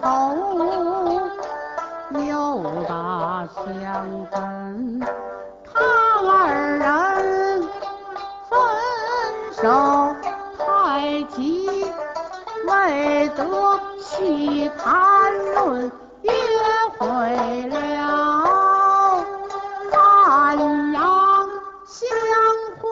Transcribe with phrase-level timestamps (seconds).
[0.00, 0.04] 头，
[2.20, 3.64] 又打相
[4.30, 4.34] 分。
[5.72, 5.74] 他
[6.22, 6.28] 二
[6.78, 6.88] 人
[8.48, 8.52] 分
[9.52, 9.62] 手
[10.58, 10.64] 太
[11.34, 11.84] 急，
[12.66, 13.40] 未得
[14.00, 14.84] 细谈
[15.54, 15.90] 论
[16.22, 16.30] 约
[16.98, 17.04] 会
[17.68, 17.74] 了。
[19.92, 20.58] 安
[20.92, 21.00] 阳
[21.86, 22.08] 相
[22.80, 22.84] 会，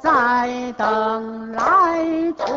[0.00, 1.62] 在等来
[2.36, 2.48] 春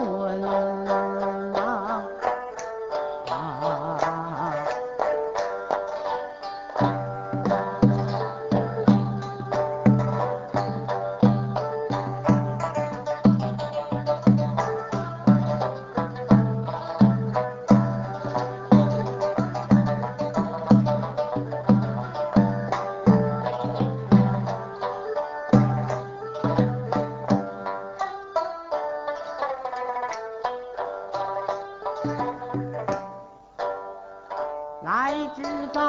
[34.84, 35.44] 来至
[35.74, 35.80] 在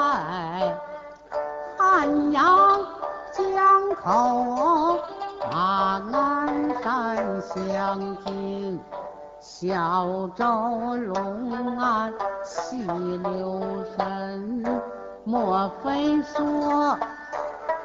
[1.77, 2.79] 汉阳
[3.33, 4.99] 江口，
[5.51, 8.79] 马鞍山相近，
[9.41, 10.45] 小舟
[10.95, 13.61] 龙岸细留
[13.97, 14.63] 神。
[15.25, 16.97] 莫非说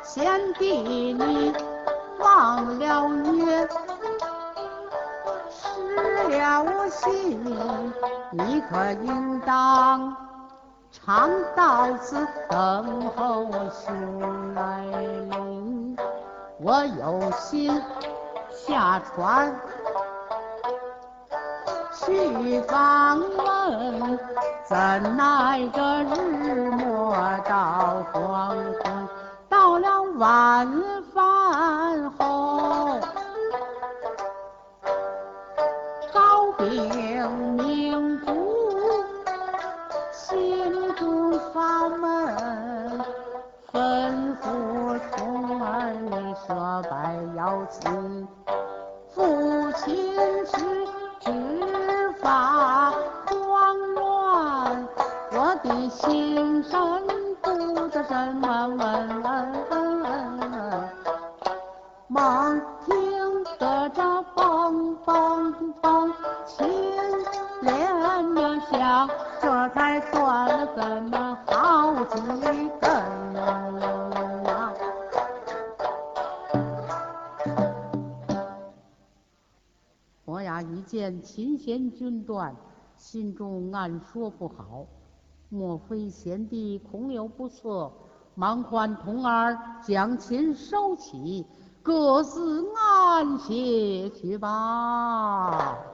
[0.03, 1.53] 贤弟你
[2.19, 3.67] 忘了约？
[6.31, 7.45] 了信，
[8.31, 10.17] 你可应当
[10.91, 14.85] 常到此等候我兄来。
[16.63, 17.83] 我有心
[18.51, 19.55] 下船
[21.95, 24.19] 去访问，
[24.65, 24.77] 怎
[25.17, 26.83] 奈这日没
[27.49, 29.09] 到黄昏，
[29.49, 30.83] 到了晚
[31.15, 32.60] 饭后。
[37.31, 38.27] 禀明主，
[40.11, 43.01] 心中发闷，
[43.73, 46.11] 吩咐童儿你
[46.45, 48.27] 说白要亲，
[80.91, 82.57] 见琴弦均断，
[82.97, 84.85] 心中暗说不好，
[85.49, 87.93] 莫非贤弟恐有不测？
[88.35, 89.57] 忙唤童儿
[89.87, 91.47] 将琴收起，
[91.81, 95.90] 各自安歇去吧。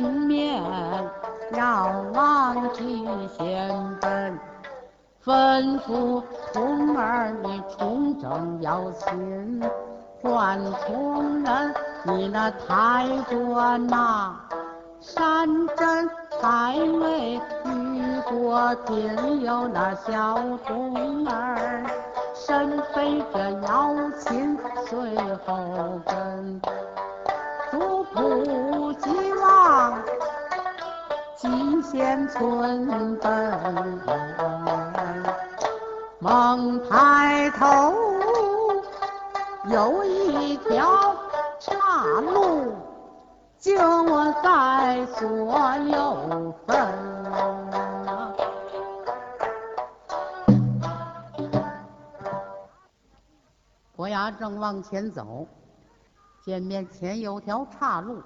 [0.00, 0.62] 面
[1.54, 2.84] 要往去
[3.36, 3.68] 先
[4.00, 4.38] 奔，
[5.24, 9.62] 吩咐童儿你重整要亲，
[10.22, 11.74] 换从人
[12.04, 14.36] 你那太官呐、
[15.00, 16.10] 山珍
[16.40, 21.84] 海味遇过天有那小童儿，
[22.34, 25.16] 身背着瑶琴随
[25.46, 26.60] 后跟。
[27.70, 28.92] 主仆
[29.70, 30.02] 急往
[31.36, 33.30] 蓟县村奔，
[36.18, 37.94] 猛抬头
[39.66, 41.14] 有一条
[41.60, 42.74] 岔路，
[43.60, 43.72] 就
[44.42, 46.76] 在左右分。
[53.94, 55.46] 伯牙正往前走，
[56.44, 58.20] 见面前有条岔路，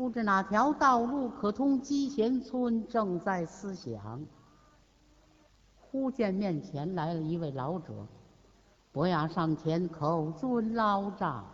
[0.00, 4.18] 不知哪条道路可通鸡贤村，正在思想。
[5.78, 7.92] 忽见面前来了一位老者，
[8.92, 11.44] 伯牙上前叩尊老丈，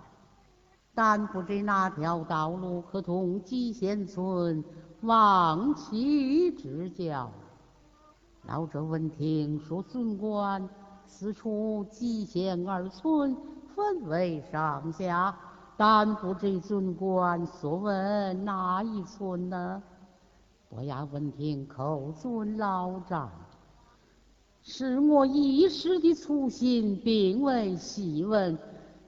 [0.94, 4.62] 但不知哪条道路可通鸡贤村，
[5.00, 7.28] 望其指教。
[8.44, 10.68] 老者闻听说尊官，
[11.04, 13.36] 此处鸡贤二村
[13.74, 15.36] 分为上下，
[15.76, 19.82] 但不知尊官所问哪一村呢？
[20.68, 23.30] 伯牙闻听口尊老丈。
[24.62, 28.58] 是我一时的粗心，并未细问。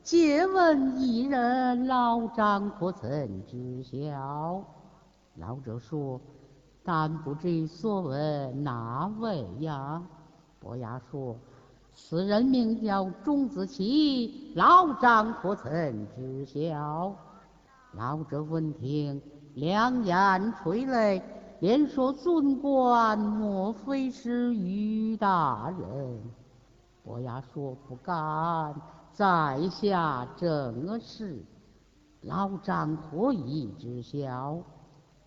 [0.03, 4.63] 借问一人，老丈可曾知晓？
[5.35, 6.21] 老者说
[6.85, 10.03] ：“但不知所问哪位呀？”
[10.61, 11.37] 伯牙说
[12.01, 17.13] ：“此人名叫钟子期，老丈可曾知晓？”
[17.93, 19.21] 老者闻听，
[19.55, 21.21] 两眼垂泪。
[21.61, 26.21] 连说尊官莫非是于大人？
[27.03, 28.75] 伯牙说不敢，
[29.13, 31.45] 在下正是。
[32.23, 34.61] 老丈何以知晓？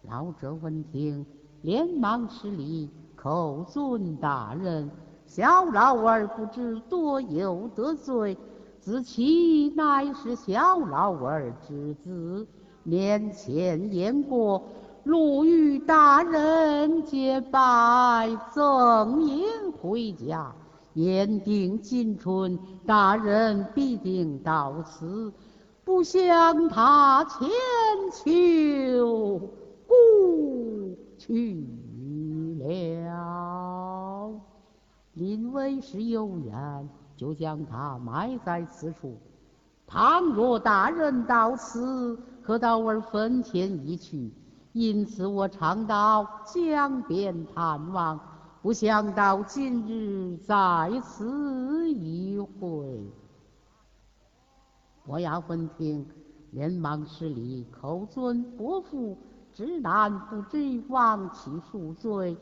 [0.04, 1.26] 老者闻听，
[1.64, 2.90] 连忙施礼，
[3.22, 4.90] 叩尊大人。
[5.34, 8.38] 小老儿不知多有得罪，
[8.82, 12.46] 子期乃是小老儿之子，
[12.84, 14.62] 年前言过。
[15.06, 20.54] 路遇大人结拜赠银回家，
[20.96, 25.32] 言定今春大人必定到此，
[25.86, 27.50] 不想他千
[28.12, 29.40] 秋
[29.88, 31.66] 故去
[32.60, 33.31] 了。
[35.14, 39.18] 因为是有缘，就将他埋在此处。
[39.86, 44.32] 倘若大人到此，可到我坟前一去。
[44.74, 48.20] 因此我常到江边探望，
[48.62, 53.04] 不想到今日在此一会。
[55.04, 56.08] 伯牙闻听，
[56.52, 59.18] 连忙施礼，口尊伯父。
[59.54, 62.38] 直难不知亡妻赎罪，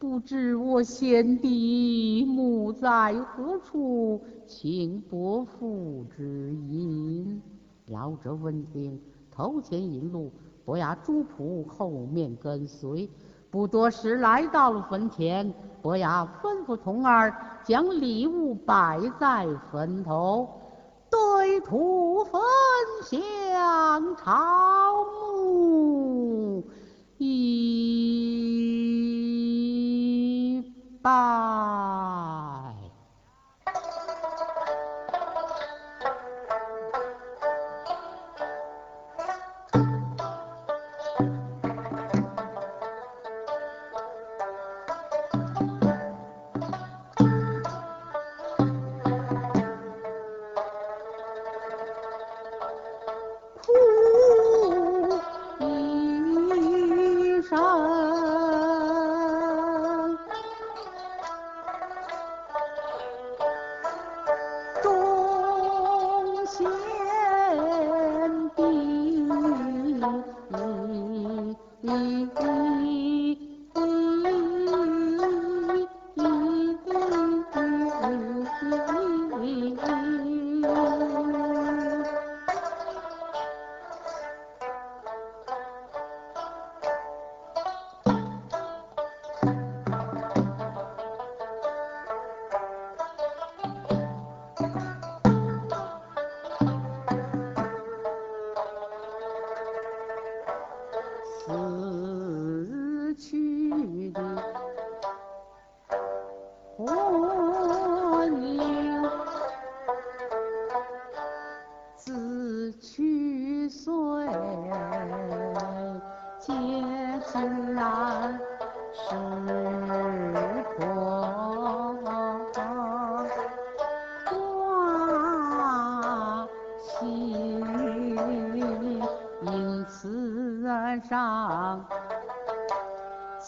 [0.00, 7.42] 不知我先帝墓在何处，请伯父指引。
[7.88, 8.98] 老者闻听，
[9.30, 10.32] 头前引路。
[10.64, 13.10] 伯牙主仆后面跟随，
[13.50, 15.52] 不多时来到了坟前。
[15.82, 20.48] 伯牙吩咐童儿将礼物摆在坟头，
[21.10, 22.40] 对土焚
[23.04, 24.32] 香朝
[57.52, 57.89] Oh.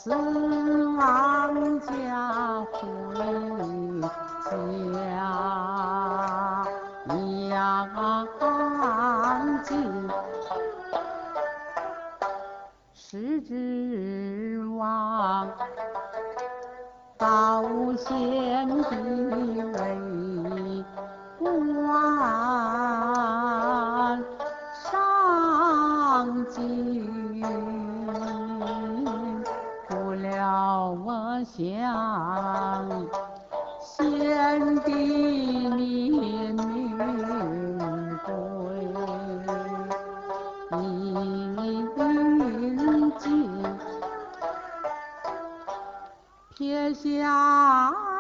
[0.05, 0.19] 关
[1.63, 1.63] 上
[9.65, 10.13] 京。
[31.55, 32.89] 将
[33.79, 34.91] 先帝
[35.69, 36.57] 名
[41.95, 43.29] 归宁静
[46.57, 48.12] 天下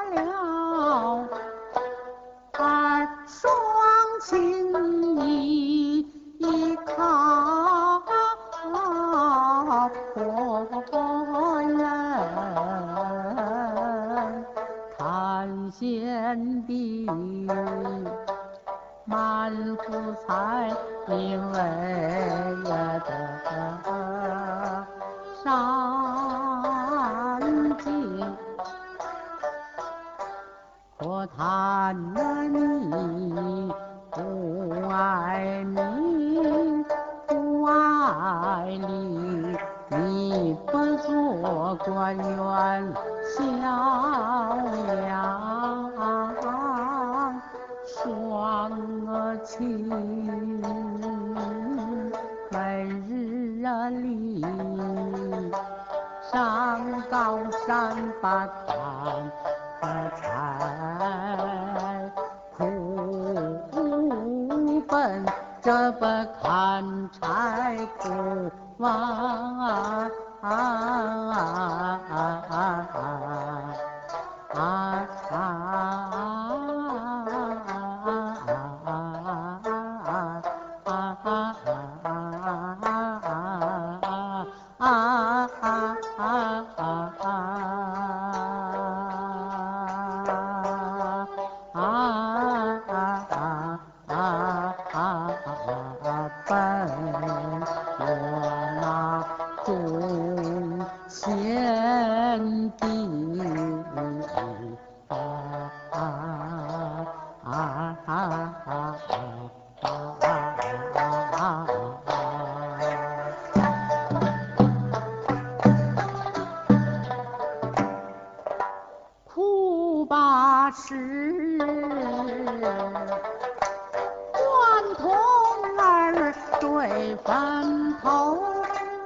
[65.62, 66.06] 奔这不
[66.42, 68.10] 砍柴苦
[68.84, 70.10] 啊
[70.42, 70.48] 啊
[97.99, 98.05] 我
[98.81, 99.25] 那
[99.65, 102.87] 忠贤弟。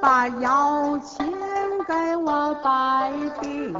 [0.06, 1.26] 把药钱
[1.84, 3.75] 给我摆平，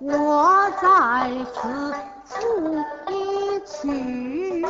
[0.00, 2.34] 我在此奏
[3.12, 4.64] 一曲，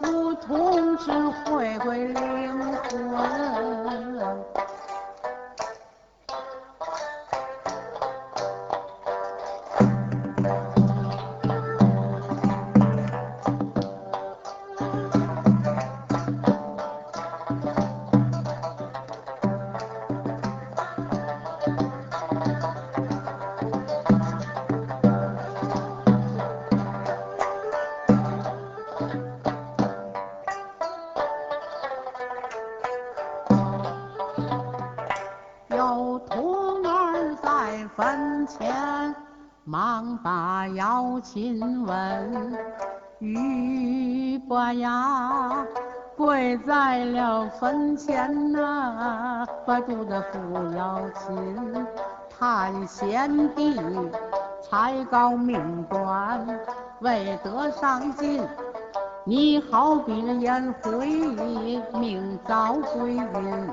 [0.00, 1.12] 为同志
[1.44, 2.90] 回归灵魂。
[47.64, 50.38] 坟前呐，不住的扶
[50.76, 51.86] 摇亲，
[52.28, 53.74] 叹贤弟
[54.60, 56.46] 才高命短，
[57.00, 58.46] 未得上进。
[59.24, 61.08] 你好比烟灰，
[61.98, 63.70] 命早归阴。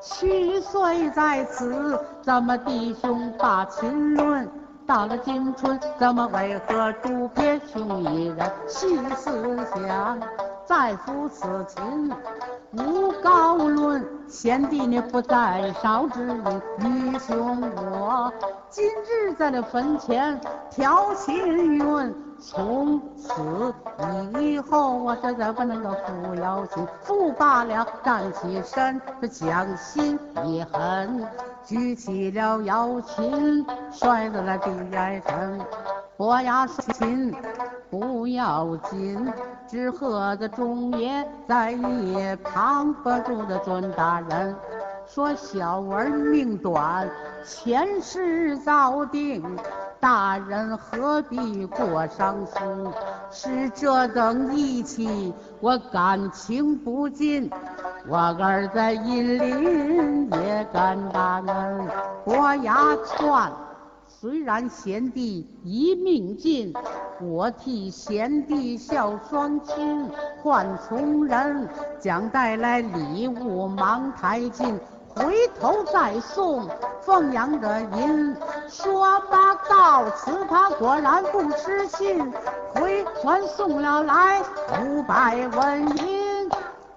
[0.00, 4.48] 七岁在此，咱们弟兄把亲论。
[4.86, 8.52] 到了今春，怎么为何主撇兄一人？
[8.68, 10.20] 细思想，
[10.66, 12.12] 再赴此琴，
[12.76, 14.04] 无高论。
[14.26, 18.32] 贤弟你不在少之人，愚兄我
[18.68, 20.40] 今日在那坟前
[20.70, 22.14] 挑亲云。
[22.40, 23.72] 从此
[24.40, 31.24] 以后，我这再不能够扶摇亲，扶罢了，站起身，这将心一横，
[31.64, 34.70] 举起了摇琴，摔在了地
[35.28, 35.66] 上。
[36.16, 37.32] 伯牙说琴
[37.90, 39.32] 不要紧，
[39.68, 44.54] 只喝的中爷在一旁不住的尊大人，
[45.06, 47.08] 说小儿命短，
[47.44, 49.42] 前世早定。
[50.00, 52.92] 大人何必过伤心？
[53.30, 57.50] 是这等义气，我感情不尽。
[58.06, 61.88] 我儿在阴林也敢大恩，
[62.22, 63.50] 伯牙传。
[64.20, 66.72] 虽然贤弟一命尽，
[67.20, 70.08] 我替贤弟孝双亲，
[70.42, 71.68] 唤从人
[72.00, 74.78] 将带来礼物，忙抬进。
[75.08, 76.66] 回头再送
[77.02, 78.34] 凤阳的银，
[78.68, 82.32] 说罢告辞，他果然不失信，
[82.74, 84.42] 回传送了来
[84.80, 86.48] 五百文银。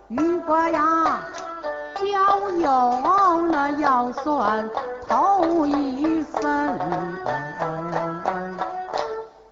[0.07, 1.19] 于伯呀，
[1.95, 3.01] 交友
[3.51, 4.67] 那要算
[5.07, 6.79] 头一分，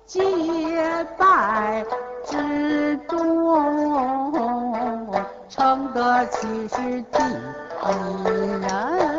[0.05, 0.21] 结
[1.17, 1.83] 拜
[2.25, 5.09] 之中，
[5.50, 7.17] 称得起是第。
[7.85, 7.88] 一
[8.62, 9.14] 人。